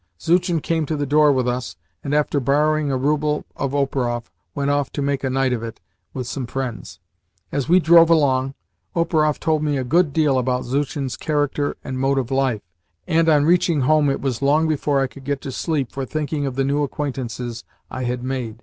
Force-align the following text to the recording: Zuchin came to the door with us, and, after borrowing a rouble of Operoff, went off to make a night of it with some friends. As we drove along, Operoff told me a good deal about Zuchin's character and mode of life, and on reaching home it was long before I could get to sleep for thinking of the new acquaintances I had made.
Zuchin 0.19 0.61
came 0.61 0.87
to 0.87 0.95
the 0.95 1.05
door 1.05 1.31
with 1.31 1.47
us, 1.47 1.75
and, 2.03 2.11
after 2.11 2.39
borrowing 2.39 2.89
a 2.91 2.97
rouble 2.97 3.45
of 3.55 3.75
Operoff, 3.75 4.31
went 4.55 4.71
off 4.71 4.91
to 4.93 4.99
make 5.03 5.23
a 5.23 5.29
night 5.29 5.53
of 5.53 5.61
it 5.61 5.79
with 6.11 6.25
some 6.25 6.47
friends. 6.47 6.99
As 7.51 7.69
we 7.69 7.79
drove 7.79 8.09
along, 8.09 8.55
Operoff 8.95 9.39
told 9.39 9.61
me 9.61 9.77
a 9.77 9.83
good 9.83 10.11
deal 10.11 10.39
about 10.39 10.65
Zuchin's 10.65 11.15
character 11.17 11.77
and 11.83 11.99
mode 11.99 12.17
of 12.17 12.31
life, 12.31 12.63
and 13.05 13.29
on 13.29 13.45
reaching 13.45 13.81
home 13.81 14.09
it 14.09 14.21
was 14.21 14.41
long 14.41 14.67
before 14.67 14.99
I 14.99 15.05
could 15.05 15.23
get 15.23 15.39
to 15.41 15.51
sleep 15.51 15.91
for 15.91 16.03
thinking 16.03 16.47
of 16.47 16.55
the 16.55 16.63
new 16.65 16.81
acquaintances 16.81 17.63
I 17.91 18.05
had 18.05 18.23
made. 18.23 18.57